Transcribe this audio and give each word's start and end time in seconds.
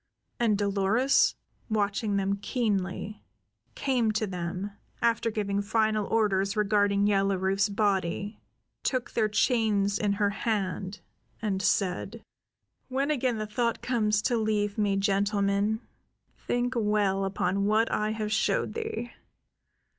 And 0.39 0.57
Dolores, 0.57 1.35
watching 1.69 2.17
them 2.17 2.37
keenly, 2.37 3.21
came 3.75 4.11
to 4.13 4.25
them, 4.25 4.71
after 4.99 5.29
giving 5.29 5.61
final 5.61 6.07
orders 6.07 6.57
regarding 6.57 7.05
Yellow 7.05 7.35
Rufe's 7.37 7.69
body, 7.69 8.41
took 8.81 9.11
their 9.11 9.29
chains 9.29 9.99
in 9.99 10.13
her 10.13 10.31
hand, 10.31 11.01
and 11.39 11.61
said: 11.61 12.23
"When 12.87 13.11
again 13.11 13.37
the 13.37 13.45
thought 13.45 13.83
comes 13.83 14.23
to 14.23 14.37
leave 14.37 14.75
me, 14.75 14.95
gentlemen, 14.95 15.81
think 16.47 16.73
well 16.75 17.23
upon 17.23 17.65
what 17.67 17.91
I 17.91 18.09
have 18.13 18.31
showed 18.31 18.73
thee. 18.73 19.11